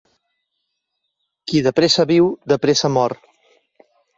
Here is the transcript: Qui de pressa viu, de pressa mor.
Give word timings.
Qui 1.51 1.61
de 1.67 1.75
pressa 1.81 2.07
viu, 2.15 2.33
de 2.53 2.59
pressa 2.65 2.95
mor. 2.99 3.17